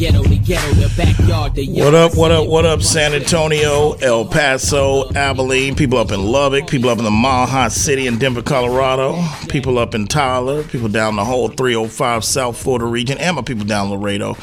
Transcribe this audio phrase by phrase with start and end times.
[0.00, 1.52] ghetto, ghetto, the backyard.
[1.84, 6.66] What up, what up, what up, San Antonio, El Paso, Abilene, people up in Lubbock,
[6.68, 10.88] people up in the Mile High City in Denver, Colorado, people up in Tyler, people
[10.88, 14.36] down the whole 305 South Florida region, and my people down Laredo.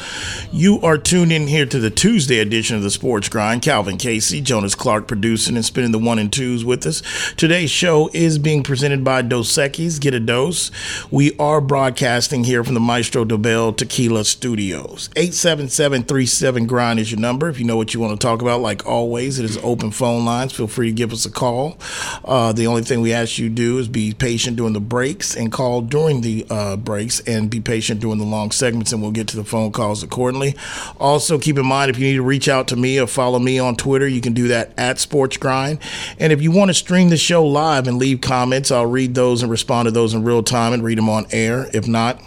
[0.52, 3.62] You are tuned in here to the Tuesday edition of the Sports Grind.
[3.62, 7.02] Calvin Casey, Jonas Clark producing and spinning the one and twos with us.
[7.36, 9.98] Today's show is being presented by Dos Equis.
[9.98, 10.70] Get a dose.
[11.10, 15.08] We are broadcasting here from the Maestro Dobel Tequila Studios.
[15.16, 17.48] 877 Grind is your number.
[17.48, 20.26] If you know what you want to talk about, like always, it is open phone
[20.26, 20.52] lines.
[20.52, 21.78] Feel free to give us a call.
[22.26, 25.36] Uh, the only thing we ask you to do is be patient during the breaks
[25.36, 29.12] and call during the uh, breaks and be patient during the long segments, and we'll
[29.12, 30.56] get to the phone calls accordingly.
[30.98, 33.60] Also, keep in mind if you need to reach out to me or follow me
[33.60, 35.78] on Twitter, you can do that at Sports Grind.
[36.18, 39.40] And if you want to stream the show live and leave comments, I'll read those
[39.40, 41.68] and respond to those in real time and read them on air.
[41.72, 42.20] If not,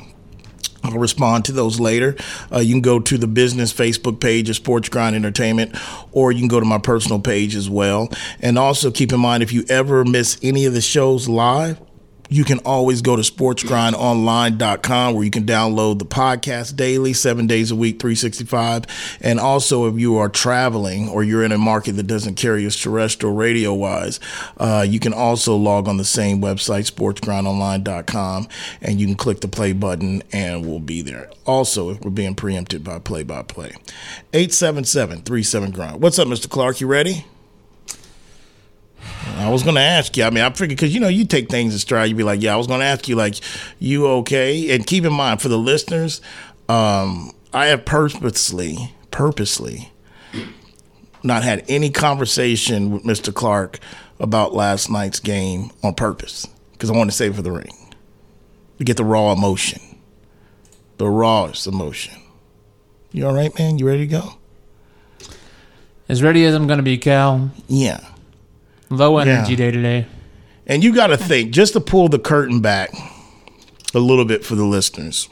[0.81, 2.15] I'll respond to those later.
[2.49, 5.75] Uh, you can go to the business Facebook page of Sports Grind Entertainment,
[6.13, 8.09] or you can go to my personal page as well.
[8.39, 11.77] And also keep in mind if you ever miss any of the shows live,
[12.31, 17.71] you can always go to sportsgrindonline.com where you can download the podcast daily, seven days
[17.71, 18.85] a week, 365.
[19.19, 22.77] And also, if you are traveling or you're in a market that doesn't carry us
[22.77, 24.21] terrestrial radio wise,
[24.57, 28.47] uh, you can also log on the same website, sportsgrindonline.com,
[28.81, 31.29] and you can click the play button and we'll be there.
[31.45, 33.73] Also, if we're being preempted by play by play,
[34.31, 36.01] 877 37 Grind.
[36.01, 36.49] What's up, Mr.
[36.49, 36.79] Clark?
[36.79, 37.25] You ready?
[39.37, 40.23] I was gonna ask you.
[40.23, 42.09] I mean, I figured because you know you take things in stride.
[42.09, 43.35] You'd be like, "Yeah, I was gonna ask you, like,
[43.79, 46.21] you okay?" And keep in mind for the listeners,
[46.69, 49.91] um, I have purposely, purposely,
[51.23, 53.33] not had any conversation with Mr.
[53.33, 53.79] Clark
[54.19, 57.93] about last night's game on purpose because I want to save for the ring
[58.77, 59.81] to get the raw emotion,
[60.97, 62.15] the rawest emotion.
[63.11, 63.77] You all right, man?
[63.77, 64.33] You ready to go?
[66.07, 67.51] As ready as I'm gonna be, Cal.
[67.67, 67.99] Yeah.
[68.91, 70.05] Low energy day today.
[70.67, 72.91] And you got to think, just to pull the curtain back
[73.93, 75.29] a little bit for the listeners.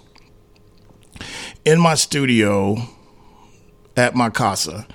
[1.66, 2.78] In my studio
[3.98, 4.88] at my casa,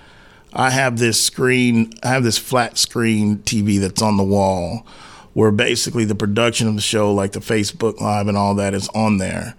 [0.55, 4.87] I have this screen, I have this flat screen TV that's on the wall
[5.35, 8.89] where basically the production of the show, like the Facebook Live and all that, is
[8.95, 9.57] on there.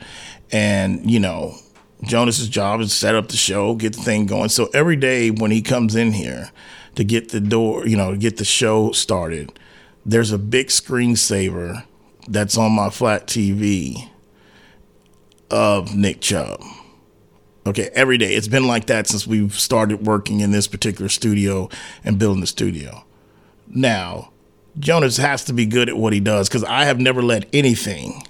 [0.52, 1.56] And, you know,
[2.04, 4.50] Jonas's job is to set up the show, get the thing going.
[4.50, 6.50] So every day when he comes in here
[6.96, 9.58] to get the door, you know, get the show started,
[10.06, 11.84] there's a big screensaver
[12.28, 14.10] that's on my flat TV
[15.50, 16.62] of Nick Chubb.
[17.68, 18.36] Okay, every day.
[18.36, 21.70] It's been like that since we've started working in this particular studio
[22.04, 23.04] and building the studio.
[23.68, 24.32] Now,
[24.78, 28.22] Jonas has to be good at what he does because I have never let anything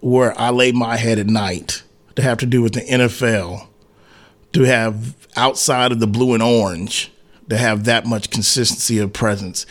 [0.00, 1.82] where I lay my head at night
[2.14, 3.66] to have to do with the NFL
[4.52, 7.12] to have outside of the blue and orange
[7.48, 9.66] to have that much consistency of presence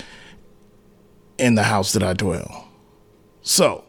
[1.38, 2.67] in the house that I dwell.
[3.41, 3.83] So,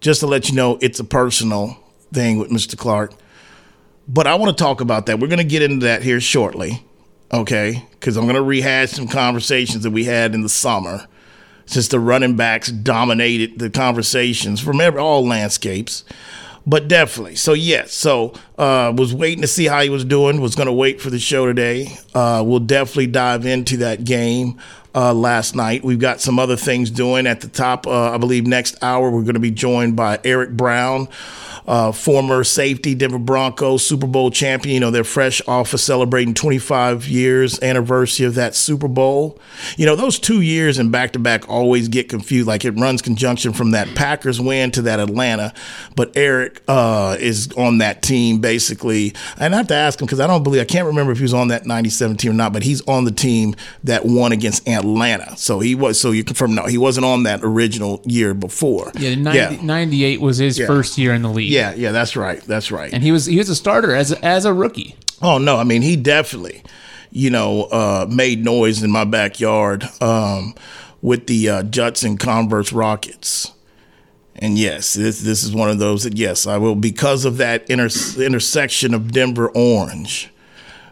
[0.00, 1.78] just to let you know, it's a personal
[2.12, 2.76] thing with Mr.
[2.76, 3.14] Clark.
[4.08, 5.20] But I want to talk about that.
[5.20, 6.84] We're going to get into that here shortly,
[7.32, 7.86] okay?
[7.92, 11.06] Because I'm going to rehash some conversations that we had in the summer
[11.66, 16.04] since the running backs dominated the conversations from every, all landscapes.
[16.64, 20.40] But definitely, so yes, so uh, was waiting to see how he was doing.
[20.40, 21.88] Was going to wait for the show today.
[22.14, 24.60] Uh, we'll definitely dive into that game
[24.94, 25.84] uh, last night.
[25.84, 27.86] We've got some other things doing at the top.
[27.86, 31.08] Uh, I believe next hour we're going to be joined by Eric Brown,
[31.66, 34.74] uh, former safety, Denver Broncos Super Bowl champion.
[34.74, 39.38] You know they're fresh off of celebrating 25 years anniversary of that Super Bowl.
[39.76, 42.46] You know those two years and back to back always get confused.
[42.46, 45.54] Like it runs conjunction from that Packers win to that Atlanta,
[45.96, 49.14] but Eric uh, is on that team basically.
[49.38, 51.24] And I have to ask him because I don't believe I can't remember if he
[51.24, 53.54] was on that 97 team or not, but he's on the team
[53.84, 54.81] that won against Atlanta.
[55.36, 56.00] So he was.
[56.00, 58.90] So you confirm no, he wasn't on that original year before.
[58.98, 60.66] Yeah, 90, 98 was his Yeah.
[60.66, 61.50] first year in the league.
[61.50, 62.40] Yeah, yeah, that's right.
[62.42, 62.92] That's right.
[62.92, 64.96] And he was he was a starter as a, as a rookie.
[65.20, 66.62] Oh no, I mean he definitely,
[67.10, 70.54] you know, uh, made noise in my backyard um,
[71.00, 73.52] with the uh, Judson Converse Rockets.
[74.34, 77.68] And yes, this this is one of those that yes, I will because of that
[77.70, 77.88] inter-
[78.20, 80.30] intersection of Denver Orange,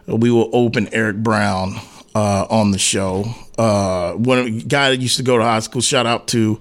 [0.07, 1.75] we will open Eric Brown
[2.15, 3.25] uh, on the show.
[3.57, 5.81] Uh, one guy that used to go to high school.
[5.81, 6.59] Shout out to,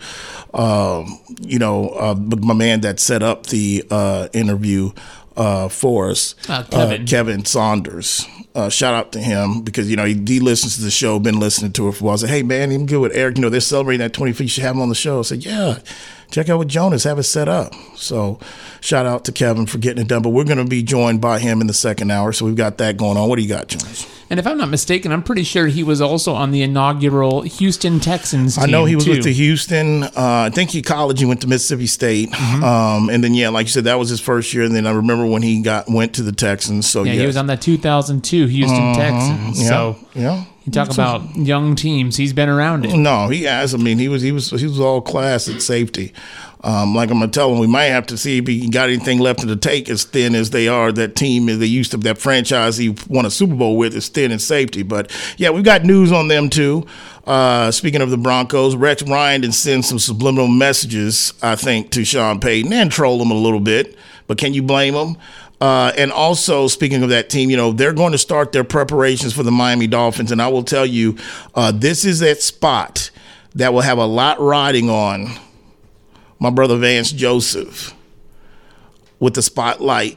[0.55, 4.91] um, you know, uh, my man that set up the uh, interview
[5.37, 7.07] uh, for us, Uh, Kevin.
[7.07, 8.27] Kevin Saunders.
[8.55, 11.39] Uh, shout out to him because you know he, he listens to the show, been
[11.39, 12.15] listening to it for a while.
[12.15, 13.37] I said, "Hey man, I'm good with Eric.
[13.37, 14.41] You know they're celebrating that 25th.
[14.41, 15.79] You should have him on the show." I said, "Yeah,
[16.31, 17.75] check out with Jonas, have it set up.
[17.97, 18.39] So
[18.81, 20.23] shout out to Kevin for getting it done.
[20.23, 22.33] But we're going to be joined by him in the second hour.
[22.33, 23.29] So we've got that going on.
[23.29, 24.07] What do you got, Jonas?
[24.31, 27.99] And if I'm not mistaken, I'm pretty sure he was also on the inaugural Houston
[27.99, 28.55] Texans.
[28.55, 29.11] Team I know he was too.
[29.11, 30.05] with the Houston.
[30.05, 31.19] Uh, I think he college.
[31.19, 32.63] He went to Mississippi State, Mm-hmm.
[32.63, 34.63] um, and then yeah, like you said, that was his first year.
[34.63, 36.89] And then I remember when he got went to the Texans.
[36.89, 37.21] So Yeah, yes.
[37.23, 39.61] he was on that 2002 Houston Texans.
[39.63, 40.45] yeah, So yeah.
[40.75, 42.17] You talk about young teams.
[42.17, 42.97] He's been around it.
[42.97, 43.75] No, he has.
[43.75, 46.13] I mean, he was he was he was all class at safety.
[46.63, 49.19] Um, like I'm gonna tell him, we might have to see if he got anything
[49.19, 49.89] left in the tank.
[49.89, 53.25] As thin as they are, that team is they used to that franchise he won
[53.25, 54.83] a Super Bowl with is thin in safety.
[54.83, 56.87] But yeah, we've got news on them too.
[57.27, 62.05] Uh, speaking of the Broncos, Rex Ryan did send some subliminal messages, I think, to
[62.05, 63.97] Sean Payton and troll him a little bit.
[64.27, 65.17] But can you blame him?
[65.61, 69.35] Uh, and also, speaking of that team, you know, they're going to start their preparations
[69.35, 70.33] for the Miami Dolphins.
[70.33, 71.19] And I will tell you,
[71.55, 73.11] uh, this is that spot
[73.55, 75.29] that will have a lot riding on
[76.39, 77.95] my brother Vance Joseph
[79.19, 80.17] with the spotlight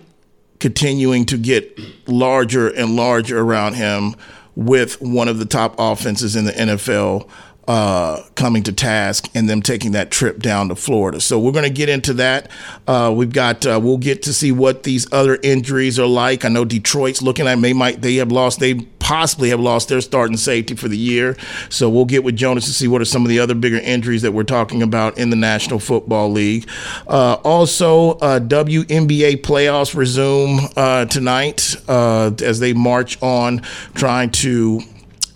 [0.60, 4.16] continuing to get larger and larger around him
[4.56, 7.30] with one of the top offenses in the NFL
[7.68, 11.22] uh, coming to task and them taking that trip down to Florida.
[11.22, 12.50] So we're going to get into that.
[12.88, 16.44] Uh, we've got uh, we'll get to see what these other injuries are like.
[16.44, 20.02] I know Detroit's looking at they might they have lost they possibly have lost their
[20.02, 21.38] starting safety for the year.
[21.70, 24.22] So we'll get with Jonas to see what are some of the other bigger injuries
[24.24, 26.68] that we're talking about in the National Football League.
[27.08, 33.60] Uh, also, uh, WNBA playoffs resume uh, tonight as they march on
[33.94, 34.82] trying to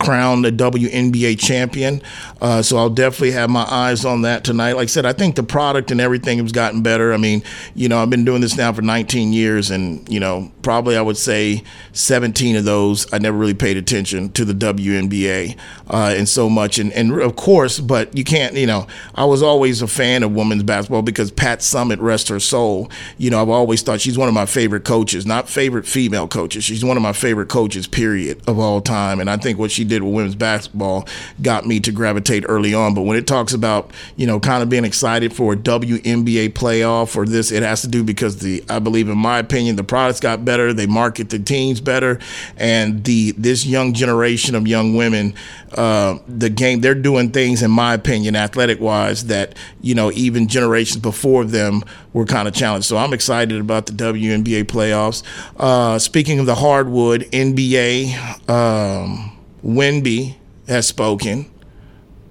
[0.07, 2.01] crown the WNBA champion.
[2.41, 4.73] Uh, so I'll definitely have my eyes on that tonight.
[4.73, 7.13] Like I said, I think the product and everything has gotten better.
[7.13, 7.43] I mean,
[7.75, 11.01] you know, I've been doing this now for 19 years, and you know, probably I
[11.01, 11.63] would say
[11.93, 15.57] 17 of those I never really paid attention to the WNBA
[15.89, 16.77] uh, and so much.
[16.77, 18.53] And and of course, but you can't.
[18.55, 22.39] You know, I was always a fan of women's basketball because Pat Summitt, rest her
[22.39, 22.91] soul.
[23.17, 26.63] You know, I've always thought she's one of my favorite coaches, not favorite female coaches.
[26.63, 29.19] She's one of my favorite coaches, period, of all time.
[29.19, 31.07] And I think what she did with women's basketball
[31.41, 32.93] got me to gravitate early on.
[32.93, 37.15] But when it talks about, you know, kind of being excited for a WNBA playoff
[37.15, 40.19] or this, it has to do because the I believe in my opinion, the products
[40.19, 42.19] got better, they market the teams better,
[42.57, 45.33] and the this young generation of young women,
[45.73, 50.47] uh, the game they're doing things in my opinion, athletic wise, that, you know, even
[50.47, 51.83] generations before them
[52.13, 52.87] were kind of challenged.
[52.87, 55.23] So I'm excited about the WNBA playoffs.
[55.57, 60.35] Uh, speaking of the hardwood, NBA, um, Wemby
[60.67, 61.51] has spoken.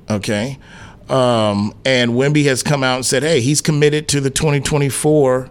[0.08, 0.58] Okay.
[1.08, 5.50] Um, and Wemby has come out and said, hey, he's committed to the 2024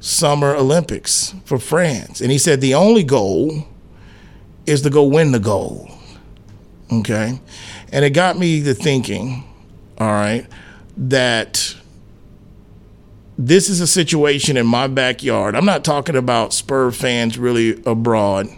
[0.00, 2.20] Summer Olympics for France.
[2.20, 3.66] And he said the only goal
[4.66, 5.90] is to go win the gold.
[6.92, 7.40] Okay.
[7.92, 9.44] And it got me to thinking,
[9.98, 10.46] all right,
[10.96, 11.76] that
[13.38, 15.56] this is a situation in my backyard.
[15.56, 18.48] I'm not talking about Spur fans really abroad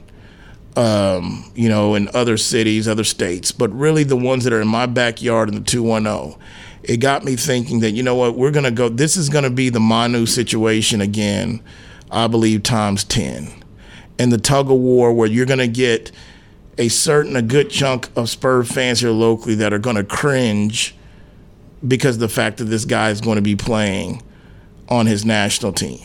[0.76, 4.68] um, you know, in other cities, other states, but really the ones that are in
[4.68, 6.40] my backyard in the 210.
[6.82, 9.44] It got me thinking that, you know what, we're going to go, this is going
[9.44, 11.62] to be the Manu situation again,
[12.10, 13.50] I believe, times 10.
[14.18, 16.12] And the tug of war where you're going to get
[16.76, 20.94] a certain, a good chunk of Spur fans here locally that are going to cringe
[21.86, 24.22] because the fact that this guy is going to be playing
[24.88, 26.00] on his national team.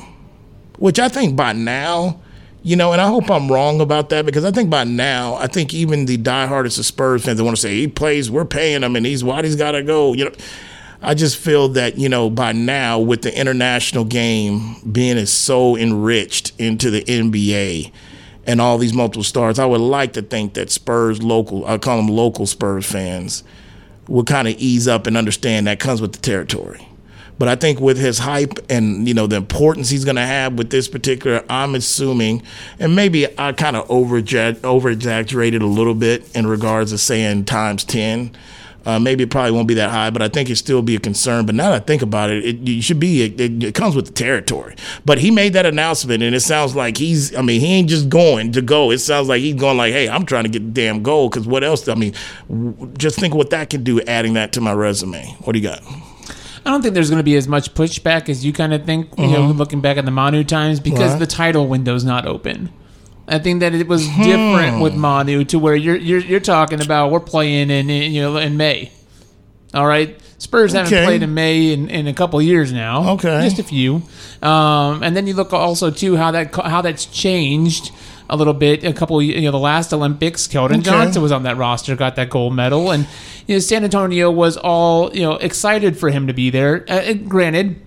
[0.78, 2.22] Which I think by now,
[2.62, 5.48] you know, and I hope I'm wrong about that because I think by now, I
[5.48, 8.84] think even the diehardest of Spurs fans, they want to say he plays, we're paying
[8.84, 10.14] him, and he's why he's got to go.
[10.14, 10.32] You know,
[11.02, 15.78] I just feel that you know by now with the international game being as so
[15.78, 17.92] enriched into the NBA
[18.46, 21.98] and all these multiple stars, I would like to think that Spurs local, I call
[21.98, 23.44] them local Spurs fans,
[24.08, 26.89] will kind of ease up and understand that comes with the territory.
[27.40, 30.54] But I think with his hype and you know the importance he's going to have
[30.54, 32.44] with this particular, I'm assuming,
[32.78, 37.84] and maybe I kind of over exaggerated a little bit in regards to saying times
[37.86, 38.36] ten.
[38.86, 41.00] Uh, maybe it probably won't be that high, but I think it still be a
[41.00, 41.46] concern.
[41.46, 43.24] But now that I think about it, it, it should be.
[43.24, 44.76] It, it, comes with the territory.
[45.06, 47.36] But he made that announcement, and it sounds like he's.
[47.36, 48.92] I mean, he ain't just going to go.
[48.92, 51.46] It sounds like he's going like, "Hey, I'm trying to get the damn goal." Because
[51.46, 51.88] what else?
[51.88, 52.14] I mean,
[52.50, 55.26] w- just think what that can do, adding that to my resume.
[55.42, 55.84] What do you got?
[56.70, 59.10] I don't think there's going to be as much pushback as you kind of think,
[59.18, 61.20] you know, looking back at the Manu times because Right.
[61.20, 62.70] the title window's not open.
[63.28, 67.10] I think that it was different with Manu to where you're you're you're talking about
[67.10, 68.92] we're playing in, in you know in May.
[69.74, 73.14] All right, Spurs haven't played in May in, in a couple years now.
[73.14, 73.42] Okay.
[73.42, 74.04] just a few.
[74.44, 77.92] Um, and then you look also too how that how that's changed
[78.30, 78.84] a little bit.
[78.84, 80.82] A couple, you know, the last Olympics, Keldon Okay.
[80.84, 83.08] Johnson was on that roster, got that gold medal, and
[83.48, 86.86] you know, San Antonio was all you know excited for him to be there.
[86.88, 87.82] Uh, granted.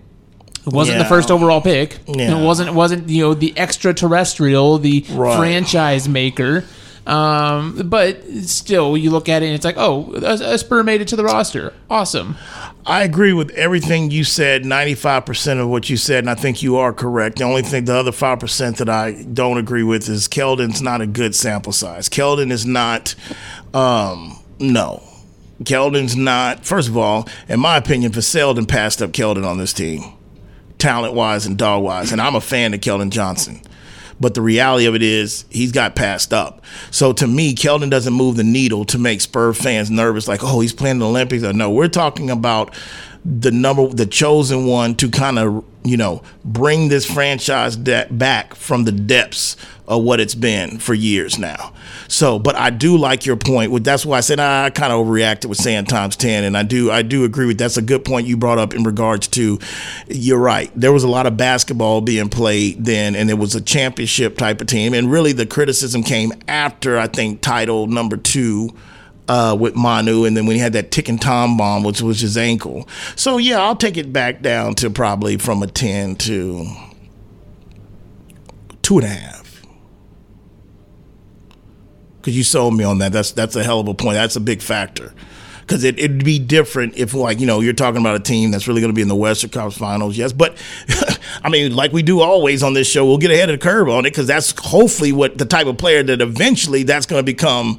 [0.64, 1.98] It wasn't the first overall pick.
[2.06, 2.38] Yeah.
[2.38, 2.68] It wasn't.
[2.68, 5.36] It wasn't you know the extraterrestrial, the Right.
[5.36, 6.64] franchise maker.
[7.06, 11.00] Um, but still, you look at it and it's like, oh, a, a Spur made
[11.00, 11.72] it to the roster.
[11.90, 12.36] Awesome.
[12.86, 16.76] I agree with everything you said, 95% of what you said, and I think you
[16.76, 17.38] are correct.
[17.38, 21.06] The only thing, the other 5% that I don't agree with is Keldon's not a
[21.06, 22.08] good sample size.
[22.08, 23.14] Keldon is not,
[23.74, 25.02] um, no.
[25.62, 30.02] Keldon's not, first of all, in my opinion, Selden passed up Keldon on this team,
[30.78, 32.12] talent wise and dog wise.
[32.12, 33.60] And I'm a fan of Keldon Johnson.
[34.22, 36.62] But the reality of it is, he's got passed up.
[36.92, 40.60] So to me, Keldon doesn't move the needle to make Spur fans nervous, like, oh,
[40.60, 41.42] he's playing the Olympics.
[41.42, 42.72] Or no, we're talking about
[43.24, 48.54] the number, the chosen one to kind of, you know, bring this franchise de- back
[48.54, 51.72] from the depths of what it's been for years now.
[52.08, 53.84] So, but I do like your point.
[53.84, 56.90] That's why I said I kind of overreacted with saying times ten, and I do
[56.90, 59.58] I do agree with that's a good point you brought up in regards to.
[60.08, 60.70] You're right.
[60.74, 64.60] There was a lot of basketball being played then, and it was a championship type
[64.60, 68.74] of team, and really the criticism came after I think title number two.
[69.28, 72.36] Uh, with Manu, and then when he had that ticking tom bomb, which was his
[72.36, 72.88] ankle.
[73.14, 76.66] So yeah, I'll take it back down to probably from a ten to
[78.82, 79.62] two and a half.
[82.16, 83.12] Because you sold me on that.
[83.12, 84.14] That's that's a hell of a point.
[84.14, 85.14] That's a big factor.
[85.62, 88.66] Because it, it'd be different if, like, you know, you're talking about a team that's
[88.66, 90.18] really going to be in the Western Conference Finals.
[90.18, 90.56] Yes, but
[91.42, 93.88] I mean, like we do always on this show, we'll get ahead of the curve
[93.88, 97.24] on it because that's hopefully what the type of player that eventually that's going to
[97.24, 97.78] become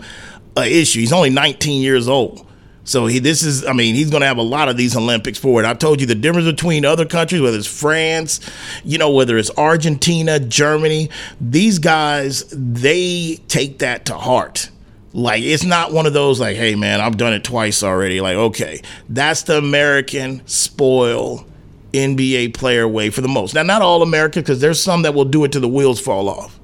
[0.55, 0.99] an issue.
[0.99, 2.45] He's only 19 years old.
[2.85, 5.37] So he, this is, I mean, he's going to have a lot of these Olympics
[5.39, 5.63] forward.
[5.63, 8.41] I told you the difference between other countries, whether it's France,
[8.83, 14.69] you know, whether it's Argentina, Germany, these guys, they take that to heart.
[15.13, 18.19] Like, it's not one of those like, hey, man, I've done it twice already.
[18.19, 21.45] Like, okay, that's the American spoil
[21.93, 23.53] NBA player way for the most.
[23.53, 26.27] Now, not all American, because there's some that will do it to the wheels fall
[26.27, 26.59] off.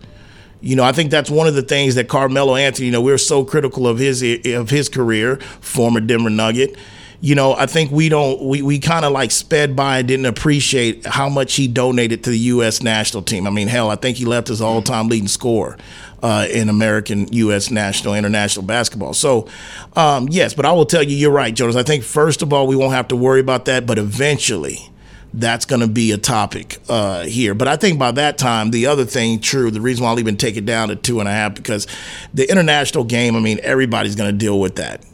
[0.61, 3.13] You know, I think that's one of the things that Carmelo Anthony, you know, we
[3.13, 6.75] are so critical of his of his career, former Denver Nugget.
[7.21, 10.25] You know, I think we don't we, we kind of like sped by and didn't
[10.25, 13.47] appreciate how much he donated to the US national team.
[13.47, 15.77] I mean, hell, I think he left as all-time leading scorer
[16.23, 19.13] uh, in American US national international basketball.
[19.13, 19.47] So,
[19.95, 21.75] um, yes, but I will tell you you're right, Jonas.
[21.75, 24.89] I think first of all, we won't have to worry about that, but eventually
[25.33, 27.53] that's going to be a topic uh, here.
[27.53, 30.37] But I think by that time, the other thing, true, the reason why I'll even
[30.37, 31.87] take it down to two and a half, because
[32.33, 35.05] the international game, I mean, everybody's going to deal with that.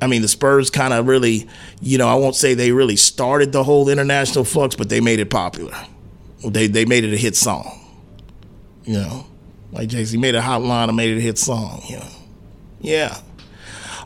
[0.00, 1.48] I mean, the Spurs kind of really,
[1.80, 5.20] you know, I won't say they really started the whole international flux, but they made
[5.20, 5.74] it popular.
[6.44, 7.78] They they made it a hit song.
[8.84, 9.26] You know,
[9.70, 11.82] like Jay Z made a hot line and made it a hit song.
[11.88, 12.08] You know,
[12.80, 13.20] yeah.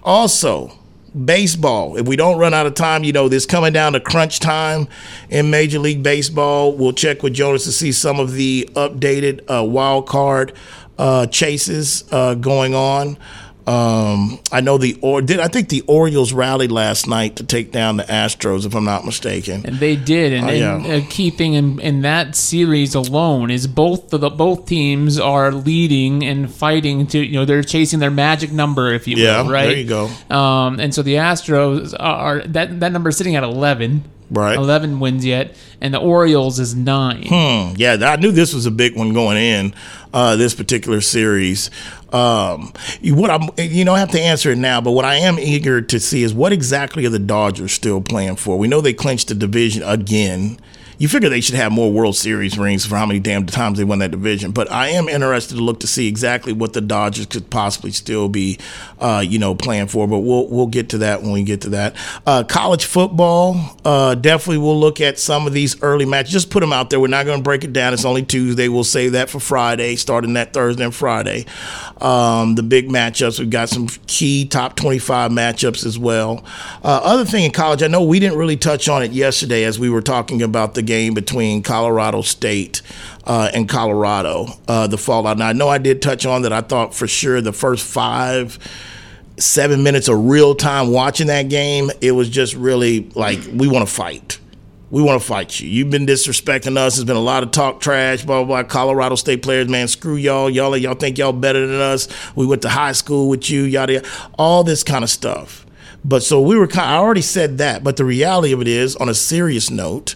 [0.02, 0.78] Also,
[1.24, 1.96] baseball.
[1.96, 4.88] If we don't run out of time, you know, this coming down to crunch time
[5.30, 6.72] in Major League Baseball.
[6.72, 10.52] We'll check with Jonas to see some of the updated uh, wild card
[10.98, 13.18] uh, chases uh, going on.
[13.66, 17.72] Um, I know the or did I think the Orioles rallied last night to take
[17.72, 19.62] down the Astros, if I'm not mistaken.
[19.64, 20.94] And they did, and, Oh, and yeah.
[20.94, 26.24] uh, key thing in, in that series alone is both the both teams are leading
[26.24, 29.66] and fighting to you know they're chasing their magic number, if you will, Yeah, right?
[29.66, 30.10] there you go.
[30.34, 34.04] Um, and so the Astros are that that number is sitting at eleven.
[34.28, 34.56] Right.
[34.56, 37.22] 11 wins yet, and the Orioles is nine.
[37.28, 39.72] Hmm, yeah, I knew this was a big one going in
[40.16, 41.70] uh, this particular series.
[42.10, 45.82] Um, what I'm, you I have to answer it now, but what I am eager
[45.82, 48.58] to see is what exactly are the Dodgers still playing for?
[48.58, 50.58] We know they clinched the division again.
[50.98, 53.84] You figure they should have more World Series rings for how many damn times they
[53.84, 54.52] won that division.
[54.52, 58.30] But I am interested to look to see exactly what the Dodgers could possibly still
[58.30, 58.58] be,
[58.98, 60.08] uh, you know, playing for.
[60.08, 61.96] But we'll we'll get to that when we get to that.
[62.26, 66.32] Uh, college football, uh, definitely we'll look at some of these early matches.
[66.32, 66.98] Just put them out there.
[66.98, 67.92] We're not going to break it down.
[67.92, 68.68] It's only Tuesday.
[68.68, 71.44] We'll save that for Friday, starting that Thursday and Friday.
[72.00, 73.38] Um, the big matchups.
[73.38, 76.42] We've got some key top 25 matchups as well.
[76.82, 79.78] Uh, other thing in college, I know we didn't really touch on it yesterday as
[79.78, 82.80] we were talking about the game between Colorado State
[83.24, 85.38] uh, and Colorado, uh, the fallout.
[85.38, 86.52] Now, I know I did touch on that.
[86.52, 88.58] I thought for sure the first five,
[89.36, 93.86] seven minutes of real time watching that game, it was just really like, we want
[93.86, 94.38] to fight.
[94.88, 95.68] We want to fight you.
[95.68, 96.94] You've been disrespecting us.
[96.94, 98.68] There's been a lot of talk trash, blah, blah, blah.
[98.68, 100.48] Colorado State players, man, screw y'all.
[100.48, 102.08] Y'all, y'all think y'all better than us.
[102.36, 104.08] We went to high school with you, yada, yada.
[104.38, 105.66] All this kind of stuff.
[106.04, 107.82] But so we were kind I already said that.
[107.82, 110.14] But the reality of it is, on a serious note,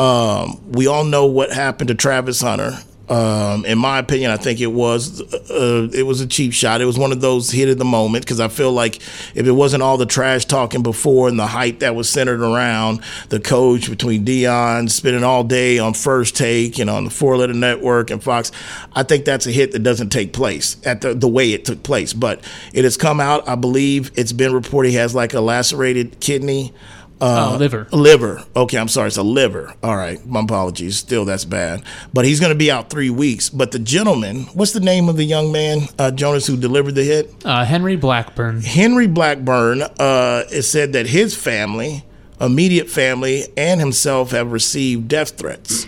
[0.00, 2.72] um, we all know what happened to Travis Hunter
[3.10, 6.80] Um, in my opinion, I think it was uh, it was a cheap shot.
[6.80, 8.96] It was one of those hit of the moment because I feel like
[9.34, 13.02] if it wasn't all the trash talking before and the hype that was centered around
[13.28, 17.52] the coach between Deion spending all day on First Take and on the Four Letter
[17.52, 18.52] Network and Fox,
[18.92, 21.82] I think that's a hit that doesn't take place at the the way it took
[21.82, 22.12] place.
[22.12, 23.48] But it has come out.
[23.48, 26.72] I believe it's been reported he has like a lacerated kidney.
[27.20, 27.86] Uh, liver.
[27.92, 28.42] Liver.
[28.56, 29.08] Okay, I'm sorry.
[29.08, 29.74] It's a liver.
[29.82, 30.24] All right.
[30.26, 30.96] My apologies.
[30.96, 31.82] Still, that's bad.
[32.14, 33.50] But he's going to be out three weeks.
[33.50, 37.04] But the gentleman, what's the name of the young man, uh, Jonas, who delivered the
[37.04, 37.34] hit?
[37.44, 38.62] Uh, Henry Blackburn.
[38.62, 42.04] Henry Blackburn uh, it said that his family,
[42.40, 45.86] immediate family, and himself have received death threats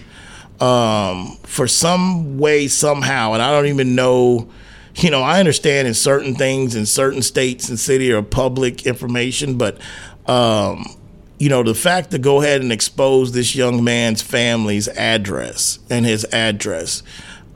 [0.61, 3.33] um, for some way, somehow.
[3.33, 4.49] And I don't even know.
[4.95, 9.57] You know, I understand in certain things in certain states and city are public information,
[9.57, 9.79] but
[10.27, 10.85] um,
[11.43, 16.07] you know, the fact to go ahead and expose this young man's family's address and
[16.07, 17.03] his address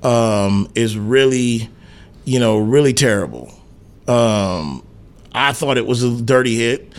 [0.03, 1.71] um, is really,
[2.25, 3.55] you know, really terrible.
[4.09, 4.85] Um,
[5.33, 6.93] I thought it was a dirty hit.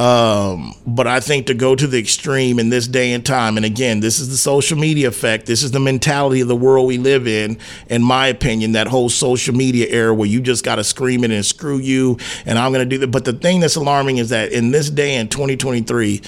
[0.00, 3.64] Um, but I think to go to the extreme in this day and time, and
[3.64, 5.46] again, this is the social media effect.
[5.46, 7.58] This is the mentality of the world we live in.
[7.88, 11.30] In my opinion, that whole social media era where you just got to scream it
[11.30, 13.12] and screw you, and I'm going to do that.
[13.12, 16.20] But the thing that's alarming is that in this day in 2023,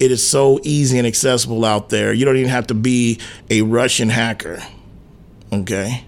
[0.00, 2.12] it is so easy and accessible out there.
[2.12, 4.60] You don't even have to be a Russian hacker,
[5.52, 6.04] okay?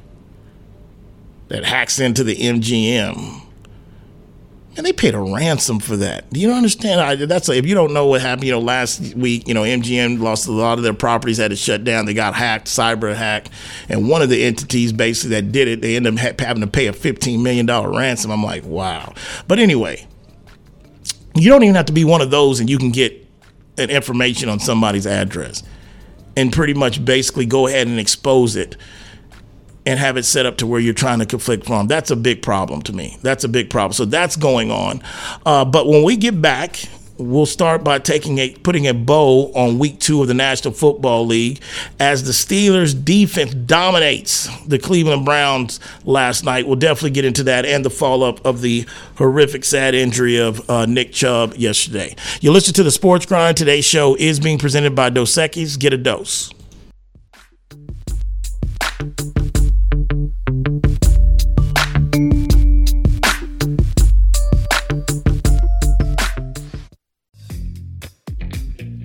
[1.47, 3.44] That hacks into the MGM
[4.77, 6.29] and they paid a ransom for that.
[6.31, 7.01] Do you understand?
[7.01, 8.47] I, that's if you don't know what happened.
[8.47, 11.57] You know, last week, you know, MGM lost a lot of their properties, had to
[11.57, 12.07] shut down.
[12.07, 13.51] They got hacked, cyber hacked,
[13.89, 16.87] and one of the entities basically that did it, they end up having to pay
[16.87, 18.31] a fifteen million dollar ransom.
[18.31, 19.15] I'm like, wow.
[19.47, 20.07] But anyway,
[21.35, 23.13] you don't even have to be one of those, and you can get
[23.79, 25.63] an information on somebody's address,
[26.37, 28.77] and pretty much basically go ahead and expose it
[29.87, 31.87] and have it set up to where you're trying to conflict from.
[31.87, 33.19] That's a big problem to me.
[33.23, 33.93] That's a big problem.
[33.93, 35.03] So that's going on.
[35.45, 36.81] Uh, but when we get back,
[37.19, 41.27] we'll start by taking a putting a bow on week two of the National Football
[41.27, 41.61] League
[42.01, 46.67] as the Steelers defense dominates the Cleveland Browns last night.
[46.67, 50.69] We'll definitely get into that and the follow up of the horrific, sad injury of
[50.69, 52.17] uh, Nick Chubb yesterday.
[52.41, 53.57] You listen to the Sports Grind.
[53.57, 55.79] Today's show is being presented by Dos Equis.
[55.79, 56.53] Get a dose.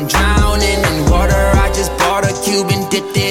[0.00, 1.34] I'm drowning in water.
[1.60, 3.29] I just bought a cube and dipped it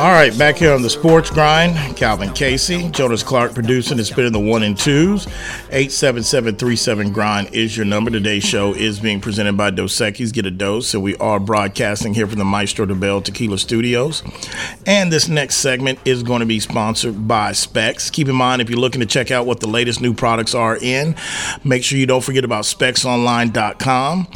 [0.00, 4.32] All right, back here on the Sports Grind, Calvin Casey, Jonas Clark producing and spinning
[4.32, 5.26] the one and twos.
[5.70, 8.10] 877 Grind is your number.
[8.10, 10.32] Today's show is being presented by Dos Equis.
[10.32, 10.88] Get a dose.
[10.88, 14.22] So we are broadcasting here from the Maestro Dobel Tequila Studios.
[14.86, 18.08] And this next segment is going to be sponsored by Specs.
[18.08, 20.78] Keep in mind, if you're looking to check out what the latest new products are
[20.78, 21.14] in,
[21.62, 24.28] make sure you don't forget about specsonline.com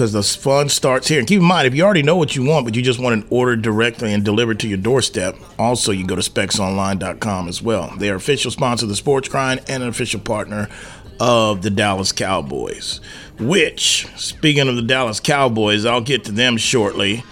[0.00, 1.18] because the fun starts here.
[1.18, 3.22] And keep in mind, if you already know what you want, but you just want
[3.22, 7.92] it ordered directly and delivered to your doorstep, also you go to specsonline.com as well.
[7.98, 10.70] They are official sponsor of the Sports Grind and an official partner
[11.20, 13.02] of the Dallas Cowboys.
[13.38, 17.22] Which, speaking of the Dallas Cowboys, I'll get to them shortly.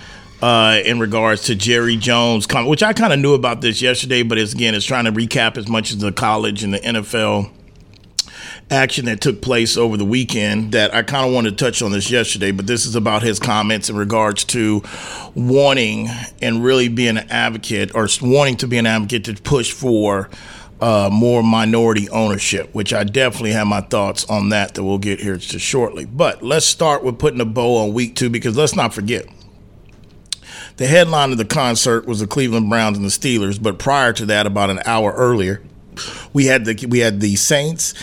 [0.41, 4.39] Uh, in regards to Jerry Jones, which I kind of knew about this yesterday, but
[4.39, 7.51] it's, again, it's trying to recap as much as the college and the NFL
[8.71, 11.91] action that took place over the weekend that I kind of wanted to touch on
[11.91, 14.83] this yesterday, but this is about his comments in regards to
[15.35, 16.09] wanting
[16.43, 20.29] and really being an advocate or wanting to be an advocate to push for
[20.81, 25.21] uh, more minority ownership, which I definitely have my thoughts on that that we'll get
[25.21, 26.05] here just shortly.
[26.05, 29.27] But let's start with putting a bow on week two because let's not forget.
[30.77, 34.27] The headline of the concert was the Cleveland Browns and the Steelers, but prior to
[34.27, 35.61] that, about an hour earlier,
[36.33, 37.95] we had the we had the Saints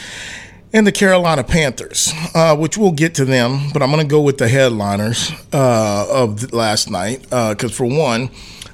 [0.76, 3.70] and the Carolina Panthers, uh, which we'll get to them.
[3.72, 8.30] But I'm going to go with the headliners uh, of last night because, for one,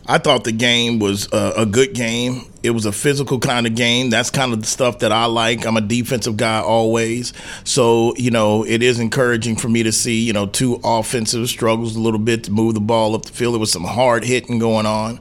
[0.08, 2.42] I thought the game was a, a, good game.
[2.64, 4.10] It was a physical kind of game.
[4.10, 5.64] That's kind of the stuff that I like.
[5.68, 7.34] I'm a defensive guy always.
[7.66, 11.96] So, you know, it is encouraging for me to see, you know, two offensive struggles
[11.96, 13.54] a little bit to move the ball up the field.
[13.54, 15.20] There was some hard hitting going on.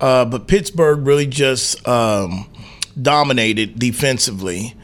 [0.00, 2.50] Uh, but Pittsburgh really just um,
[3.00, 4.74] dominated defensively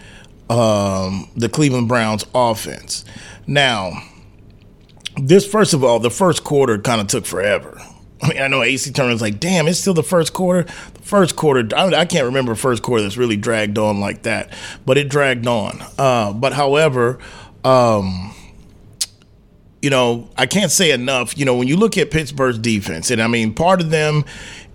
[0.52, 3.04] um, the Cleveland Browns offense.
[3.46, 4.02] Now,
[5.16, 7.80] this, first of all, the first quarter kind of took forever.
[8.20, 10.62] I mean, I know AC Turner's like, damn, it's still the first quarter.
[10.62, 14.22] The first quarter, I, I, can't remember a first quarter that's really dragged on like
[14.22, 14.52] that,
[14.86, 15.82] but it dragged on.
[15.98, 17.18] Uh, but however,
[17.64, 18.32] um,
[19.80, 21.36] you know, I can't say enough.
[21.36, 24.24] You know, when you look at Pittsburgh's defense, and I mean, part of them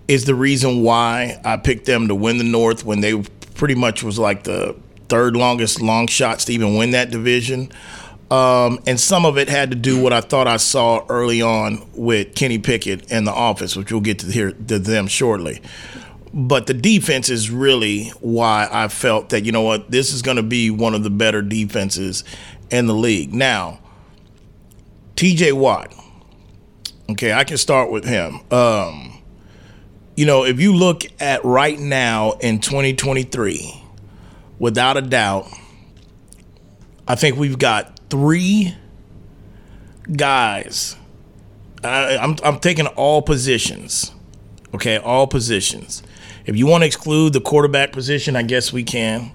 [0.08, 3.22] is the reason why I picked them to win the North when they
[3.54, 4.76] pretty much was like the
[5.08, 7.70] third longest long shots to even win that division.
[8.30, 11.88] Um, and some of it had to do what I thought I saw early on
[11.94, 15.62] with Kenny Pickett and the office, which we'll get to hear to them shortly.
[16.34, 20.36] But the defense is really why I felt that you know what this is going
[20.36, 22.22] to be one of the better defenses
[22.70, 23.32] in the league.
[23.32, 23.80] Now,
[25.16, 25.52] T.J.
[25.52, 25.94] Watt.
[27.10, 28.40] Okay, I can start with him.
[28.50, 29.22] Um,
[30.16, 33.82] you know, if you look at right now in 2023,
[34.58, 35.48] without a doubt,
[37.06, 38.74] I think we've got three
[40.16, 40.96] guys.
[41.84, 44.12] I, I'm I'm taking all positions.
[44.74, 46.02] Okay, all positions.
[46.44, 49.32] If you want to exclude the quarterback position, I guess we can.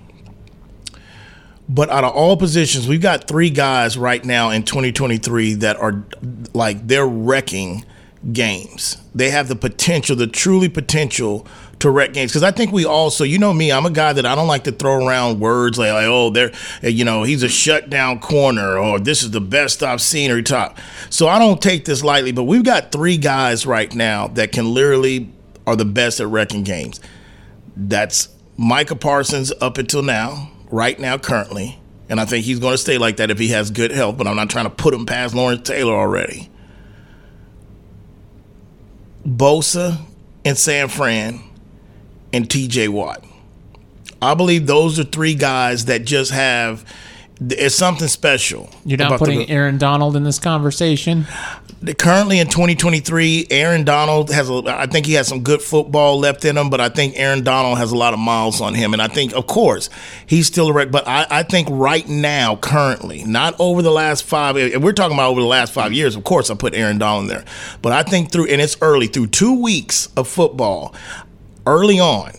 [1.70, 6.04] But out of all positions, we've got three guys right now in 2023 that are
[6.54, 7.86] like they're wrecking
[8.32, 8.98] games.
[9.16, 11.48] They have the potential, the truly potential
[11.84, 12.32] to wreck games.
[12.32, 14.64] Because I think we also, you know me, I'm a guy that I don't like
[14.64, 18.78] to throw around words like, like oh, they're, eh, you know, he's a shutdown corner
[18.78, 20.80] or this is the best I've seen or top.
[21.10, 24.74] So I don't take this lightly, but we've got three guys right now that can
[24.74, 25.30] literally
[25.68, 27.00] are the best at wrecking games.
[27.76, 31.80] That's Micah Parsons up until now, right now, currently.
[32.08, 34.28] And I think he's going to stay like that if he has good health, but
[34.28, 36.50] I'm not trying to put him past Lawrence Taylor already.
[39.26, 40.00] Bosa
[40.46, 41.42] and San Fran
[42.34, 43.24] and TJ Watt.
[44.22, 46.86] I believe those are three guys that just have
[47.50, 48.70] it's something special.
[48.86, 51.26] You're not putting the, Aaron Donald in this conversation.
[51.98, 56.46] Currently in 2023, Aaron Donald has a, I think he has some good football left
[56.46, 59.02] in him, but I think Aaron Donald has a lot of miles on him, and
[59.02, 59.90] I think, of course,
[60.26, 60.92] he's still a wreck.
[60.92, 65.32] But I, I think right now, currently, not over the last five, we're talking about
[65.32, 66.16] over the last five years.
[66.16, 67.44] Of course, I put Aaron Donald there,
[67.82, 70.96] but I think through and it's early through two weeks of football,
[71.66, 72.32] early on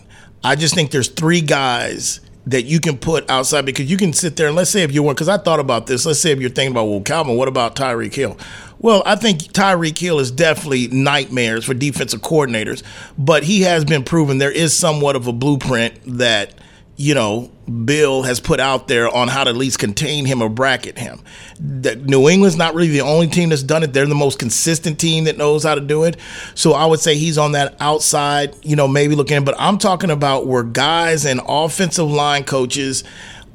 [0.45, 4.35] I just think there's three guys that you can put outside because you can sit
[4.35, 6.05] there and let's say if you want because I thought about this.
[6.05, 8.37] Let's say if you're thinking about well, Calvin, what about Tyreek Hill?
[8.77, 12.83] Well, I think Tyreek Hill is definitely nightmares for defensive coordinators,
[13.17, 16.53] but he has been proven there is somewhat of a blueprint that
[16.97, 17.51] you know,
[17.83, 21.21] Bill has put out there on how to at least contain him or bracket him.
[21.59, 23.91] New England's not really the only team that's done it.
[23.91, 26.15] They're the most consistent team that knows how to do it.
[26.53, 29.43] So I would say he's on that outside, you know, maybe looking.
[29.43, 33.03] But I'm talking about where guys and offensive line coaches,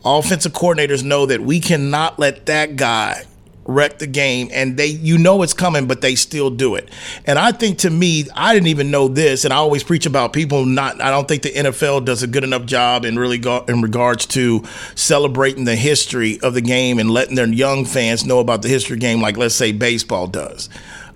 [0.05, 3.25] offensive coordinators know that we cannot let that guy
[3.71, 6.89] wreck the game and they you know it's coming but they still do it.
[7.25, 10.33] And i think to me i didn't even know this and i always preach about
[10.33, 13.65] people not i don't think the nfl does a good enough job in really go,
[13.69, 18.41] in regards to celebrating the history of the game and letting their young fans know
[18.41, 20.69] about the history game like let's say baseball does.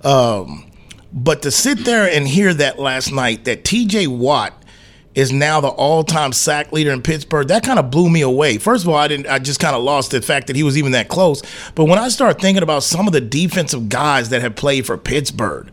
[0.02, 0.66] Um,
[1.12, 4.63] but to sit there and hear that last night that tj watt
[5.14, 7.48] is now the all-time sack leader in Pittsburgh.
[7.48, 8.58] That kind of blew me away.
[8.58, 9.26] First of all, I didn't.
[9.26, 11.42] I just kind of lost the fact that he was even that close.
[11.74, 14.96] But when I start thinking about some of the defensive guys that have played for
[14.98, 15.70] Pittsburgh,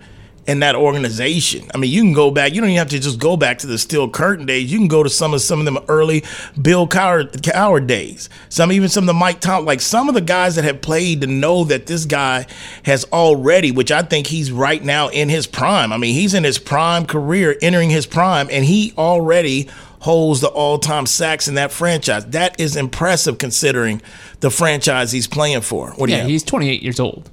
[0.47, 1.69] in that organization.
[1.73, 2.53] I mean, you can go back.
[2.53, 4.71] You don't even have to just go back to the Steel Curtain days.
[4.71, 6.23] You can go to some of some of them early
[6.59, 8.27] Bill Cowher, Cowher days.
[8.49, 11.21] Some even some of the Mike Tom, like some of the guys that have played
[11.21, 12.47] to know that this guy
[12.83, 15.93] has already, which I think he's right now in his prime.
[15.93, 20.47] I mean, he's in his prime career, entering his prime, and he already holds the
[20.47, 22.25] all-time sacks in that franchise.
[22.25, 24.01] That is impressive considering
[24.39, 25.91] the franchise he's playing for.
[25.91, 27.29] What do Yeah, he's 28 years old.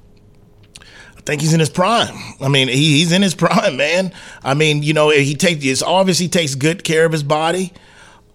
[1.19, 2.15] I think he's in his prime.
[2.41, 4.11] I mean, he, he's in his prime, man.
[4.43, 7.73] I mean, you know, he takes it's obvious he takes good care of his body.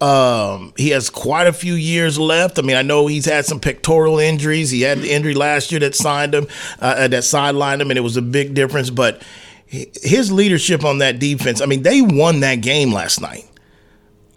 [0.01, 2.59] Um, he has quite a few years left.
[2.59, 4.69] I mean, I know he's had some pectoral injuries.
[4.69, 6.47] He had the injury last year that signed him,
[6.79, 8.89] uh, that sidelined him, and it was a big difference.
[8.89, 9.23] But
[9.67, 13.49] his leadership on that defense, I mean, they won that game last night.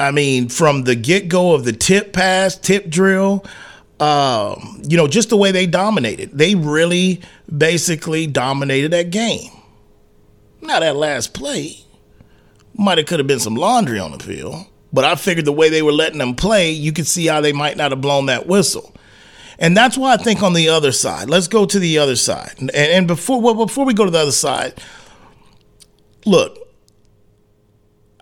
[0.00, 3.44] I mean, from the get go of the tip pass, tip drill,
[4.00, 6.30] um, you know, just the way they dominated.
[6.36, 7.20] They really
[7.54, 9.50] basically dominated that game.
[10.60, 11.84] Now, that last play
[12.74, 15.68] might have could have been some laundry on the field, but I figured the way
[15.68, 18.46] they were letting them play, you could see how they might not have blown that
[18.46, 18.94] whistle.
[19.58, 22.54] And that's why I think on the other side, let's go to the other side.
[22.58, 24.74] And, and before well, before we go to the other side,
[26.24, 26.56] look,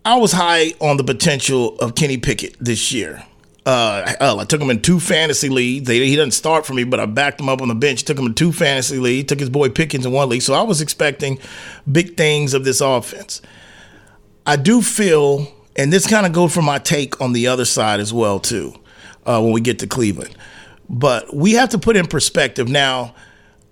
[0.05, 3.25] I was high on the potential of Kenny Pickett this year.
[3.67, 5.89] Uh, hell, I took him in two fantasy leagues.
[5.89, 8.05] They, he doesn't start for me, but I backed him up on the bench.
[8.05, 9.27] Took him in two fantasy leagues.
[9.29, 10.43] Took his boy Pickens in one league.
[10.43, 11.39] So I was expecting
[11.91, 13.43] big things of this offense.
[14.47, 17.99] I do feel, and this kind of goes for my take on the other side
[17.99, 18.73] as well too,
[19.27, 20.37] uh, when we get to Cleveland.
[20.89, 23.17] But we have to put in perspective now.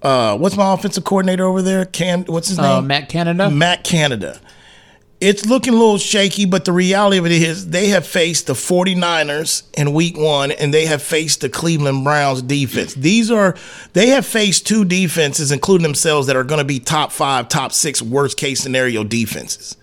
[0.03, 1.85] Uh, what's my offensive coordinator over there?
[1.87, 2.89] Cam, what's his Uh, name?
[2.89, 3.49] Matt Canada.
[3.49, 4.41] Matt Canada.
[5.27, 8.53] It's looking a little shaky, but the reality of it is they have faced the
[8.53, 12.93] 49ers in week one and they have faced the Cleveland Browns defense.
[12.93, 13.57] These are,
[13.95, 17.73] they have faced two defenses, including themselves, that are going to be top five, top
[17.73, 19.79] six, worst case scenario defenses.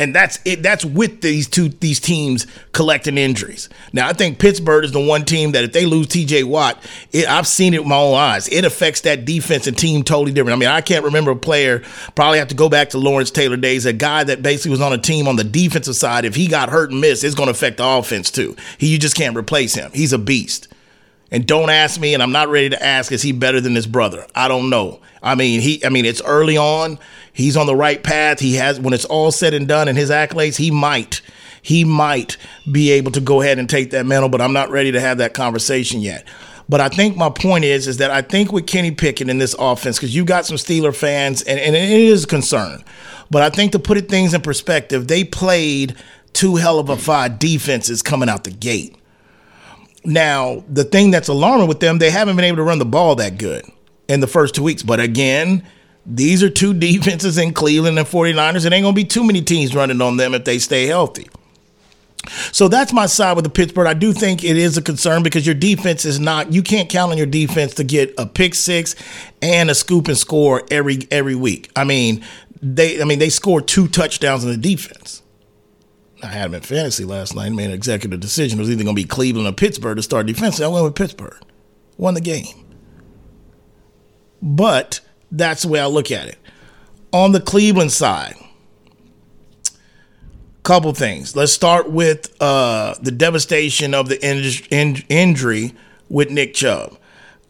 [0.00, 0.62] And that's it.
[0.62, 3.68] That's with these two these teams collecting injuries.
[3.92, 6.44] Now I think Pittsburgh is the one team that if they lose T.J.
[6.44, 6.80] Watt,
[7.12, 8.48] it, I've seen it with my own eyes.
[8.48, 10.56] It affects that defense and team totally different.
[10.56, 11.82] I mean, I can't remember a player.
[12.14, 13.86] Probably have to go back to Lawrence Taylor days.
[13.86, 16.24] A guy that basically was on a team on the defensive side.
[16.24, 18.54] If he got hurt and missed, it's going to affect the offense too.
[18.78, 19.90] He you just can't replace him.
[19.92, 20.68] He's a beast.
[21.30, 23.86] And don't ask me, and I'm not ready to ask, is he better than his
[23.86, 24.26] brother?
[24.34, 25.00] I don't know.
[25.22, 26.98] I mean, he I mean, it's early on.
[27.32, 28.40] He's on the right path.
[28.40, 31.20] He has when it's all said and done and his accolades, he might.
[31.60, 32.36] He might
[32.70, 35.18] be able to go ahead and take that mantle, but I'm not ready to have
[35.18, 36.26] that conversation yet.
[36.68, 39.54] But I think my point is, is that I think with Kenny Pickett in this
[39.58, 42.84] offense, because you got some Steeler fans, and, and it is a concern.
[43.30, 45.96] But I think to put it things in perspective, they played
[46.32, 48.96] two hell of a five defenses coming out the gate.
[50.04, 53.16] Now, the thing that's alarming with them, they haven't been able to run the ball
[53.16, 53.64] that good
[54.08, 54.82] in the first two weeks.
[54.82, 55.64] But again,
[56.06, 58.64] these are two defenses in Cleveland and 49ers.
[58.64, 61.28] It ain't going to be too many teams running on them if they stay healthy.
[62.52, 63.86] So that's my side with the Pittsburgh.
[63.86, 66.52] I do think it is a concern because your defense is not.
[66.52, 68.94] You can't count on your defense to get a pick six
[69.40, 71.70] and a scoop and score every every week.
[71.74, 72.24] I mean,
[72.60, 73.00] they.
[73.00, 75.22] I mean, they scored two touchdowns in the defense.
[76.22, 77.50] I had them in fantasy last night.
[77.52, 78.58] Made an executive decision.
[78.58, 80.60] It was either going to be Cleveland or Pittsburgh to start defense.
[80.60, 81.40] I went with Pittsburgh.
[81.96, 82.46] Won the game.
[84.42, 85.00] But
[85.30, 86.38] that's the way I look at it.
[87.12, 88.34] On the Cleveland side,
[90.68, 91.34] couple things.
[91.34, 95.72] Let's start with uh, the devastation of the in- in- injury
[96.10, 96.98] with Nick Chubb.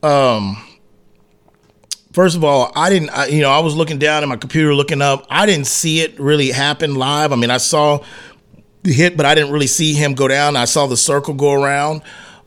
[0.04, 0.56] Um,
[2.12, 3.10] first of all, I didn't.
[3.10, 5.26] I, you know, I was looking down at my computer, looking up.
[5.28, 7.32] I didn't see it really happen live.
[7.32, 8.04] I mean, I saw
[8.84, 10.56] hit, but I didn't really see him go down.
[10.56, 12.02] I saw the circle go around.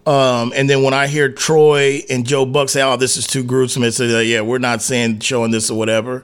[0.06, 3.44] Um, and then when I hear Troy and Joe Buck say, "Oh, this is too
[3.44, 6.24] gruesome," it's uh, yeah, we're not saying showing this or whatever.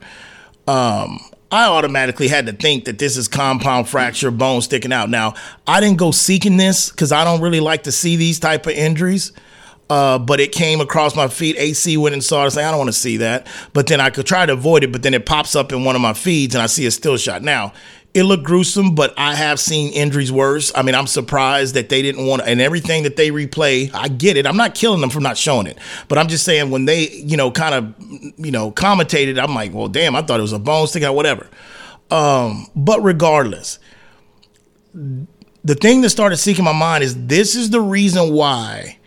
[0.67, 1.19] Um,
[1.51, 5.09] I automatically had to think that this is compound fracture, bone sticking out.
[5.09, 8.65] Now, I didn't go seeking this because I don't really like to see these type
[8.65, 9.31] of injuries.
[9.89, 11.55] Uh, but it came across my feed.
[11.55, 12.41] AC went and saw it.
[12.41, 13.47] I was like, I don't want to see that.
[13.71, 14.91] But then I could try to avoid it.
[14.91, 17.15] But then it pops up in one of my feeds, and I see a still
[17.15, 17.41] shot.
[17.41, 17.71] Now,
[18.17, 20.71] it looked gruesome, but I have seen injuries worse.
[20.75, 24.07] I mean, I'm surprised that they didn't want to, and everything that they replay, I
[24.07, 24.47] get it.
[24.47, 25.77] I'm not killing them for not showing it,
[26.07, 27.95] but I'm just saying when they, you know, kind of,
[28.37, 31.13] you know, commentated, I'm like, well, damn, I thought it was a bone stick out,
[31.13, 31.47] whatever.
[32.09, 33.77] Um, but regardless,
[34.93, 38.97] the thing that started seeking my mind is this is the reason why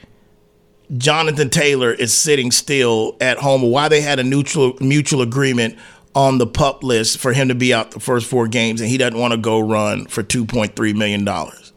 [0.96, 5.78] Jonathan Taylor is sitting still at home, why they had a neutral mutual agreement
[6.14, 8.98] on the pup list for him to be out the first four games, and he
[8.98, 11.69] doesn't want to go run for two point three million dollars.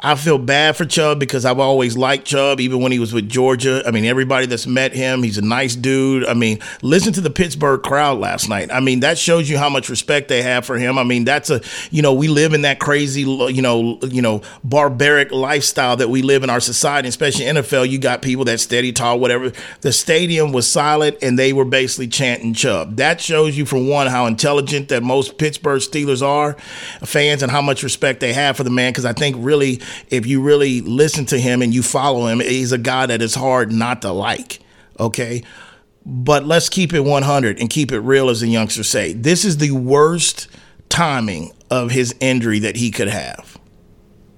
[0.00, 3.28] I feel bad for Chubb because I've always liked Chubb, even when he was with
[3.28, 3.82] Georgia.
[3.86, 6.26] I mean, everybody that's met him, he's a nice dude.
[6.26, 8.70] I mean, listen to the Pittsburgh crowd last night.
[8.70, 10.98] I mean, that shows you how much respect they have for him.
[10.98, 14.42] I mean, that's a you know we live in that crazy you know you know
[14.62, 17.88] barbaric lifestyle that we live in our society, especially NFL.
[17.88, 19.52] You got people that steady tall, whatever.
[19.80, 22.96] The stadium was silent and they were basically chanting Chubb.
[22.96, 26.54] That shows you, for one, how intelligent that most Pittsburgh Steelers are
[27.04, 28.92] fans and how much respect they have for the man.
[28.92, 32.72] Because I think really if you really listen to him and you follow him, he's
[32.72, 34.60] a guy that is hard not to like.
[34.98, 35.42] Okay.
[36.04, 39.12] But let's keep it 100 and keep it real, as the youngsters say.
[39.12, 40.48] This is the worst
[40.88, 43.58] timing of his injury that he could have.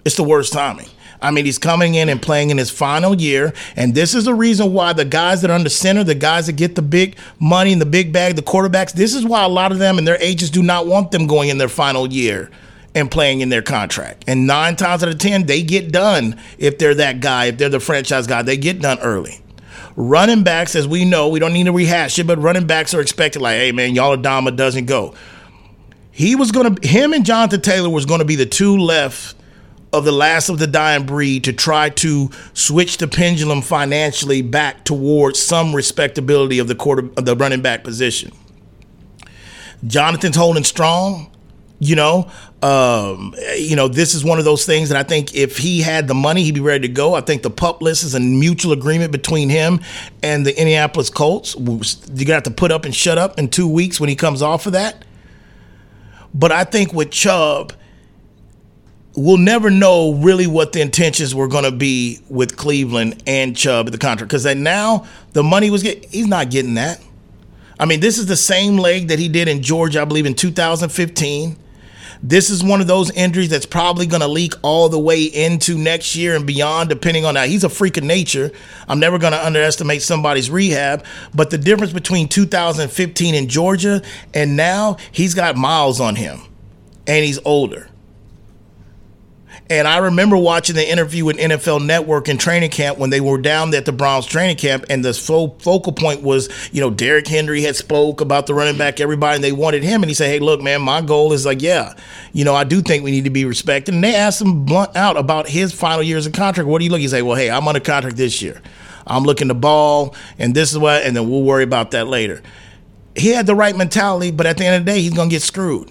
[0.05, 0.89] It's the worst timing.
[1.21, 3.53] I mean, he's coming in and playing in his final year.
[3.77, 6.53] And this is the reason why the guys that are under center, the guys that
[6.53, 9.73] get the big money and the big bag, the quarterbacks, this is why a lot
[9.73, 12.51] of them and their agents do not want them going in their final year
[12.99, 14.25] and playing in their contract.
[14.27, 17.69] And nine times out of 10, they get done if they're that guy, if they're
[17.69, 19.41] the franchise guy, they get done early.
[19.97, 23.01] Running backs, as we know, we don't need to rehash it, but running backs are
[23.01, 25.15] expected like, hey, man, y'all Adama doesn't go.
[26.11, 29.37] He was going to, him and Jonathan Taylor was going to be the two left
[29.93, 34.85] of the last of the dying breed to try to switch the pendulum financially back
[34.85, 38.33] towards some respectability of the quarter of the running back position.
[39.87, 41.31] Jonathan's holding strong.
[41.81, 42.29] You know,
[42.61, 46.09] um, you know, this is one of those things that I think if he had
[46.09, 47.15] the money, he'd be ready to go.
[47.15, 49.81] I think the pup list is a mutual agreement between him
[50.21, 51.55] and the Indianapolis Colts.
[51.55, 54.67] Gonna have to put up and shut up in two weeks when he comes off
[54.67, 55.05] of that.
[56.35, 57.73] But I think with Chubb,
[59.15, 63.87] we'll never know really what the intentions were going to be with Cleveland and Chubb
[63.87, 66.09] at the contract because now the money was getting.
[66.11, 67.01] He's not getting that.
[67.81, 70.35] I mean, this is the same leg that he did in Georgia, I believe, in
[70.35, 71.57] 2015.
[72.23, 75.79] This is one of those injuries that's probably going to leak all the way into
[75.79, 77.49] next year and beyond, depending on that.
[77.49, 78.51] He's a freak of nature.
[78.89, 81.05] I'm never going to underestimate somebody's rehab.
[81.35, 84.03] But the difference between 2015 in Georgia
[84.35, 86.41] and now, he's got miles on him
[87.07, 87.89] and he's older.
[89.71, 93.37] And I remember watching the interview with NFL Network in training camp when they were
[93.37, 97.29] down at the Browns training camp, and the fo- focal point was, you know, Derrick
[97.29, 100.03] Henry had spoke about the running back, everybody, and they wanted him.
[100.03, 101.93] And he said, "Hey, look, man, my goal is like, yeah,
[102.33, 104.97] you know, I do think we need to be respected." And they asked him blunt
[104.97, 106.67] out about his final years of contract.
[106.67, 107.01] What do you look?
[107.01, 108.63] He say, "Well, hey, I'm under contract this year.
[109.07, 112.43] I'm looking to ball, and this is what, and then we'll worry about that later."
[113.17, 115.43] He had the right mentality, but at the end of the day, he's gonna get
[115.43, 115.91] screwed.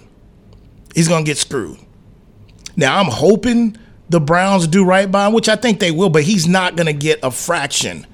[0.96, 1.78] He's gonna get screwed.
[2.78, 3.76] Now I'm hoping
[4.08, 6.86] the Browns do right by him, which I think they will, but he's not going
[6.86, 8.06] to get a fraction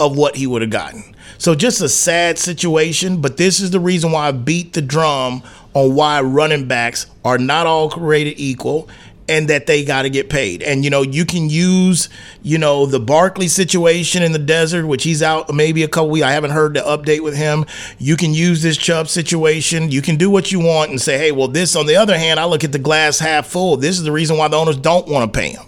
[0.00, 1.14] of what he would have gotten.
[1.36, 5.42] So just a sad situation, but this is the reason why I beat the drum
[5.74, 8.88] on why running backs are not all created equal
[9.28, 10.62] and that they got to get paid.
[10.62, 12.08] And you know, you can use,
[12.42, 16.24] you know, the Barkley situation in the desert, which he's out maybe a couple weeks.
[16.24, 17.64] I haven't heard the update with him.
[17.98, 19.90] You can use this Chubb situation.
[19.90, 21.76] You can do what you want and say, hey, well, this.
[21.76, 23.76] On the other hand, I look at the glass half full.
[23.76, 25.64] This is the reason why the owners don't want to pay him.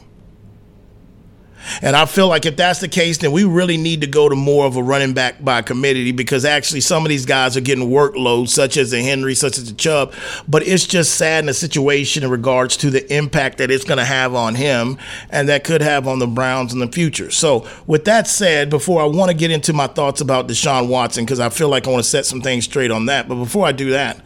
[1.82, 4.36] And I feel like if that's the case, then we really need to go to
[4.36, 7.90] more of a running back by committee because actually some of these guys are getting
[7.90, 10.12] workloads, such as the Henry, such as the Chubb.
[10.48, 13.98] But it's just sad in the situation in regards to the impact that it's going
[13.98, 14.98] to have on him
[15.30, 17.30] and that could have on the Browns in the future.
[17.30, 21.24] So, with that said, before I want to get into my thoughts about Deshaun Watson,
[21.24, 23.28] because I feel like I want to set some things straight on that.
[23.28, 24.20] But before I do that,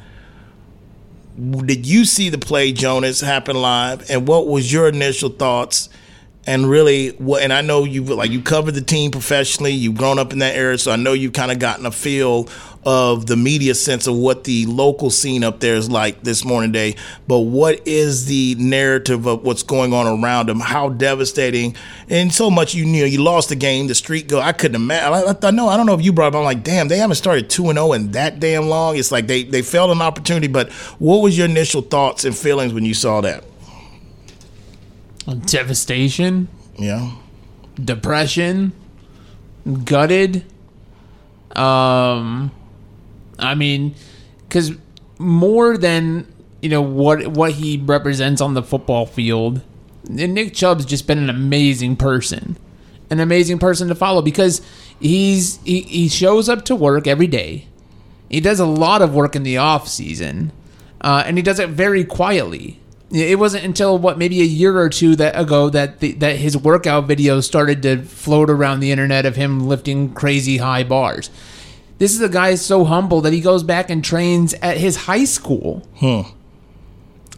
[1.41, 4.11] did you see the play, Jonas, happen live?
[4.11, 5.89] And what was your initial thoughts?
[6.47, 10.19] And really what and I know you've like you covered the team professionally, you've grown
[10.19, 12.49] up in that area, so I know you've kind of gotten a feel
[12.85, 16.73] of the media sense of what the local scene up there is like this morning
[16.73, 16.97] day.
[17.29, 20.61] But what is the narrative of what's going on around them?
[20.61, 21.77] How devastating
[22.09, 24.41] and so much you, know you lost the game, the street go.
[24.41, 25.37] I couldn't imagine.
[25.43, 26.39] I, know I don't know if you brought up.
[26.39, 28.97] I'm like, damn, they haven't started two and zero in that damn long.
[28.97, 30.49] It's like they they failed an opportunity.
[30.49, 33.45] But what was your initial thoughts and feelings when you saw that?
[35.47, 37.13] Devastation, Yeah.
[37.83, 38.73] depression,
[39.85, 40.45] gutted.
[41.55, 42.51] Um,
[43.39, 43.95] I mean,
[44.49, 44.73] because
[45.19, 46.27] more than
[46.63, 49.61] you know what what he represents on the football field,
[50.09, 52.57] Nick Chubb's just been an amazing person,
[53.11, 54.63] an amazing person to follow because
[54.99, 57.67] he's he, he shows up to work every day.
[58.29, 60.53] He does a lot of work in the off season,
[61.01, 62.79] uh, and he does it very quietly.
[63.13, 66.57] It wasn't until what maybe a year or two that ago that the, that his
[66.57, 71.29] workout videos started to float around the internet of him lifting crazy high bars.
[71.99, 75.25] This is a guy so humble that he goes back and trains at his high
[75.25, 76.23] school hmm.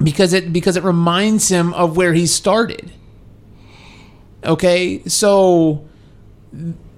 [0.03, 2.93] because it because it reminds him of where he started.
[4.45, 5.85] Okay, so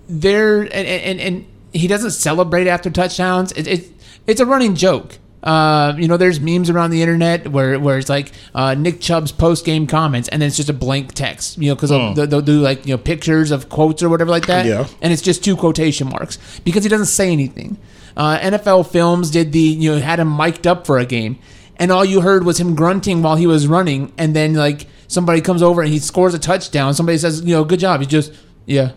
[0.09, 3.53] there and and, and he doesn't celebrate after touchdowns.
[3.53, 3.93] It, it
[4.27, 5.19] it's a running joke.
[5.45, 9.31] Uh, you know, there's memes around the internet where, where it's like uh, Nick Chubb's
[9.31, 11.59] post game comments, and then it's just a blank text.
[11.59, 14.31] You know, because they'll, they'll, they'll do like you know pictures of quotes or whatever
[14.31, 14.65] like that.
[14.65, 14.87] Yeah.
[15.03, 17.77] and it's just two quotation marks because he doesn't say anything.
[18.17, 21.39] Uh, NFL Films did the you know had him mic'd up for a game,
[21.77, 25.43] and all you heard was him grunting while he was running, and then like somebody
[25.43, 26.95] comes over and he scores a touchdown.
[26.95, 28.01] Somebody says, you know, good job.
[28.01, 28.33] He just
[28.65, 28.93] yeah.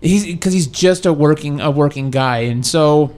[0.00, 3.14] He's because he's just a working a working guy, and so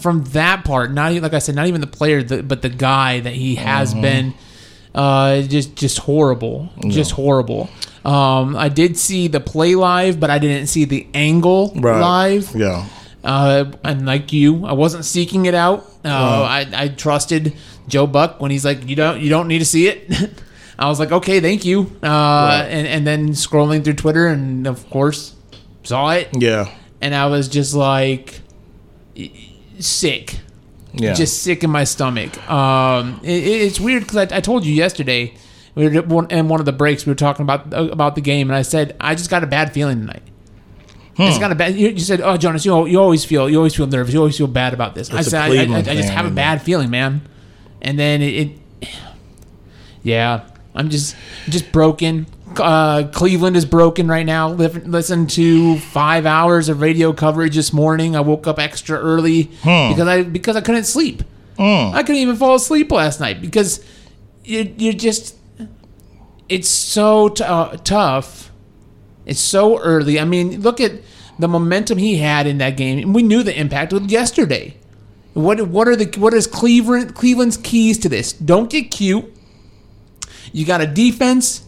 [0.00, 2.68] from that part, not even, like I said, not even the player, the, but the
[2.70, 4.34] guy that he has been,
[4.94, 7.68] uh, just just horrible, just horrible.
[8.04, 12.00] Um, I did see the play live, but I didn't see the angle Right.
[12.00, 12.54] live.
[12.54, 12.86] Yeah.
[13.24, 15.86] Uh, and like you, I wasn't seeking it out.
[16.04, 16.08] Uh,
[16.42, 17.54] I, I trusted
[17.88, 20.10] Joe Buck when he's like, you don't you don't need to see it.
[20.78, 21.90] I was like, okay, thank you.
[22.02, 25.34] Uh, and and then scrolling through Twitter, and of course,
[25.84, 26.68] saw it, Yeah.
[27.00, 28.40] and I was just like,
[29.78, 30.38] sick
[30.92, 31.12] Yeah.
[31.14, 32.38] just sick in my stomach.
[32.50, 35.34] Um, it, it's weird because I, I told you yesterday,
[35.74, 38.48] we were one, in one of the breaks we were talking about about the game,
[38.48, 40.22] and I said I just got a bad feeling tonight.
[41.16, 41.22] Hmm.
[41.22, 41.74] It's got a bad.
[41.74, 44.12] You, you said, "Oh, Jonas, you, you always feel you always feel nervous.
[44.14, 46.10] You always feel bad about this." I It's a said, I, I, I, I just
[46.10, 47.22] have a bad feeling, man."
[47.82, 48.50] And then it,
[48.82, 48.88] it
[50.02, 51.16] yeah, I'm just
[51.48, 52.26] just broken.
[52.60, 54.48] Uh, Cleveland is broken right now.
[54.50, 58.14] Listen to five hours of radio coverage this morning.
[58.16, 61.22] I woke up extra early because I because I couldn't sleep.
[61.58, 63.84] I couldn't even fall asleep last night because
[64.44, 65.36] you you just
[66.48, 68.50] it's so t- uh, tough.
[69.26, 70.20] It's so early.
[70.20, 70.92] I mean, look at
[71.38, 73.12] the momentum he had in that game.
[73.12, 74.76] We knew the impact with yesterday.
[75.32, 78.32] What what are the what is Cleveland Cleveland's keys to this?
[78.32, 79.32] Don't get cute.
[80.52, 81.64] You got a defense.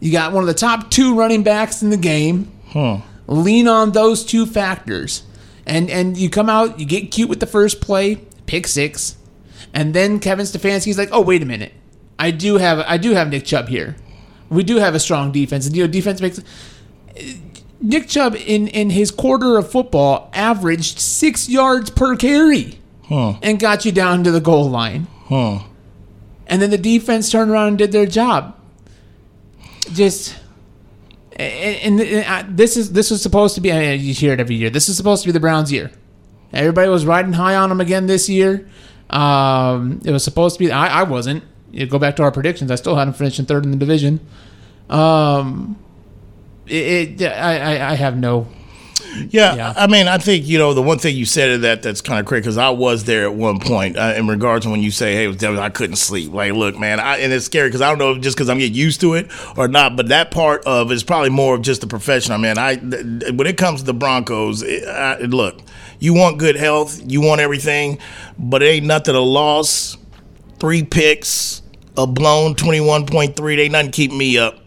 [0.00, 2.50] You got one of the top two running backs in the game.
[3.26, 5.22] Lean on those two factors,
[5.66, 6.80] and and you come out.
[6.80, 9.16] You get cute with the first play, pick six,
[9.72, 11.72] and then Kevin Stefanski's like, oh wait a minute,
[12.18, 13.94] I do have I do have Nick Chubb here.
[14.48, 16.40] We do have a strong defense, and you know defense makes.
[17.80, 22.78] Nick Chubb in in his quarter of football averaged six yards per carry,
[23.42, 25.06] and got you down to the goal line.
[26.48, 28.56] And then the defense turned around and did their job.
[29.92, 30.36] Just
[31.40, 33.72] and, and uh, this is this was supposed to be.
[33.72, 34.70] I mean, you hear it every year.
[34.70, 35.90] This is supposed to be the Browns' year.
[36.52, 38.68] Everybody was riding high on them again this year.
[39.08, 40.70] Um, it was supposed to be.
[40.70, 41.44] I, I wasn't.
[41.70, 42.70] You go back to our predictions.
[42.70, 44.20] I still had them finishing third in the division.
[44.88, 45.78] Um,
[46.66, 48.48] it, it I, I I have no.
[49.30, 49.72] Yeah, Yeah.
[49.76, 52.18] I mean, I think you know the one thing you said of that that's kind
[52.20, 54.90] of crazy because I was there at one point uh, in regards to when you
[54.90, 57.80] say, "Hey, it was I couldn't sleep." Like, look, man, I, and it's scary because
[57.80, 60.30] I don't know if just because I'm getting used to it or not, but that
[60.30, 62.38] part of it's probably more of just the professional.
[62.38, 65.60] Man, I th- when it comes to the Broncos, it, I, look,
[65.98, 67.98] you want good health, you want everything,
[68.38, 69.96] but it ain't nothing a loss,
[70.58, 71.62] three picks,
[71.96, 73.56] a blown twenty one point three.
[73.56, 74.59] They nothing keep me up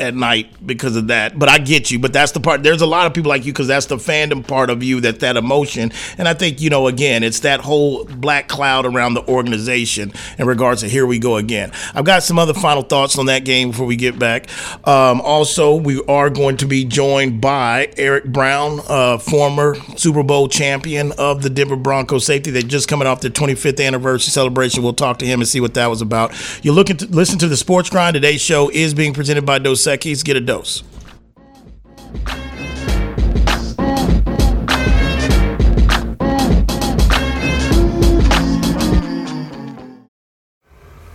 [0.00, 1.38] at night because of that.
[1.38, 1.98] But I get you.
[1.98, 2.62] But that's the part.
[2.62, 5.00] There's a lot of people like you because that's the fandom part of you.
[5.00, 5.92] That that emotion.
[6.18, 10.46] And I think you know again, it's that whole black cloud around the organization in
[10.46, 11.72] regards to here we go again.
[11.94, 14.48] I've got some other final thoughts on that game before we get back.
[14.86, 20.48] Um, also, we are going to be joined by Eric Brown, uh, former Super Bowl
[20.48, 22.50] champion of the Denver Broncos safety.
[22.50, 24.82] They're just coming off their 25th anniversary celebration.
[24.82, 26.34] We'll talk to him and see what that was about.
[26.64, 28.14] You're looking to listen to the Sports Grind.
[28.14, 30.24] Today's show is being presented by Dos Equis.
[30.24, 30.82] Get a dose.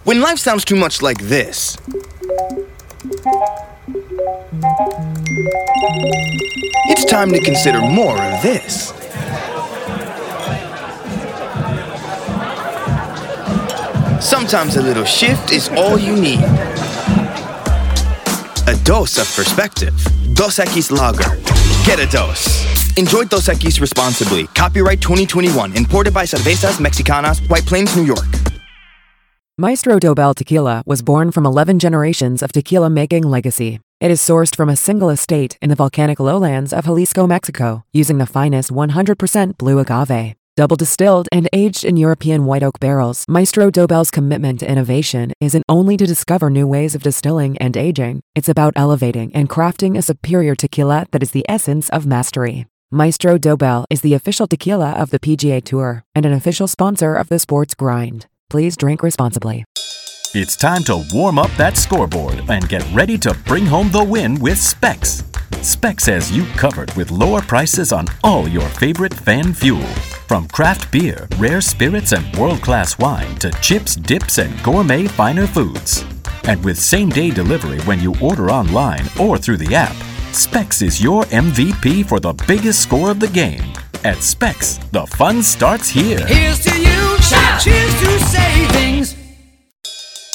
[0.10, 1.78] When life sounds too much like this,
[6.88, 8.92] it's time to consider more of this.
[14.20, 16.69] Sometimes a little shift is all you need.
[18.90, 19.94] Dose of perspective.
[20.34, 21.36] Dos Equis Lager.
[21.86, 22.66] Get a dose.
[22.98, 24.48] Enjoy Dos Equis responsibly.
[24.56, 25.78] Copyright 2021.
[25.78, 28.26] Imported by Cervezas Mexicanas, White Plains, New York.
[29.60, 33.80] Maestro Dobel Tequila was born from 11 generations of tequila making legacy.
[34.00, 38.18] It is sourced from a single estate in the volcanic lowlands of Jalisco, Mexico, using
[38.18, 40.39] the finest 100% blue agave.
[40.60, 45.64] Double distilled and aged in European white oak barrels, Maestro Dobel's commitment to innovation isn't
[45.70, 50.02] only to discover new ways of distilling and aging, it's about elevating and crafting a
[50.02, 52.66] superior tequila that is the essence of mastery.
[52.92, 57.30] Maestro Dobel is the official tequila of the PGA Tour and an official sponsor of
[57.30, 58.28] the Sports Grind.
[58.50, 59.64] Please drink responsibly.
[60.36, 64.38] It's time to warm up that scoreboard and get ready to bring home the win
[64.42, 65.24] with Specs.
[65.62, 69.86] Specs has you covered with lower prices on all your favorite fan fuel.
[70.28, 75.48] From craft beer, rare spirits, and world class wine to chips, dips, and gourmet finer
[75.48, 76.06] foods.
[76.46, 79.96] And with same day delivery when you order online or through the app,
[80.32, 83.74] Specs is your MVP for the biggest score of the game.
[84.04, 86.26] At Specs, the fun starts here.
[86.26, 87.18] Here's to you,
[87.60, 89.16] cheers to savings.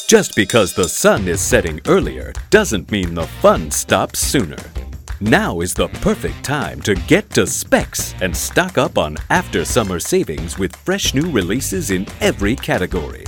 [0.06, 4.58] Just because the sun is setting earlier doesn't mean the fun stops sooner.
[5.20, 10.00] Now is the perfect time to get to Specs and stock up on after summer
[10.00, 13.24] savings with fresh new releases in every category.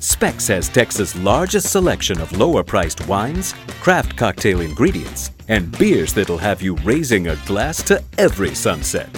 [0.00, 6.36] Specs has Texas' largest selection of lower priced wines, craft cocktail ingredients, and beers that'll
[6.36, 9.08] have you raising a glass to every sunset.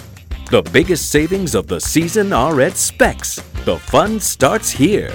[0.51, 3.37] The biggest savings of the season are at Specs.
[3.65, 5.15] The fun starts here.